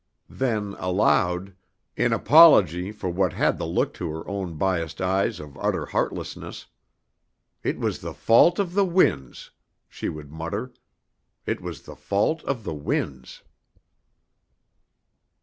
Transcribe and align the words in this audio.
Then 0.31 0.73
aloud, 0.79 1.53
in 1.95 2.11
apology 2.11 2.91
for 2.91 3.07
what 3.11 3.33
had 3.33 3.59
the 3.59 3.67
look 3.67 3.93
to 4.01 4.09
her 4.09 4.27
own 4.27 4.55
biased 4.57 4.99
eyes 4.99 5.39
of 5.39 5.55
utter 5.59 5.85
heartlessness: 5.85 6.65
"It 7.61 7.77
was 7.77 7.99
the 7.99 8.15
fault 8.15 8.57
of 8.57 8.73
the 8.73 8.83
winds," 8.83 9.51
she 9.87 10.09
would 10.09 10.31
mutter, 10.31 10.73
"it 11.45 11.61
was 11.61 11.83
the 11.83 11.95
fault 11.95 12.43
of 12.45 12.63
the 12.63 12.73
winds!" 12.73 13.43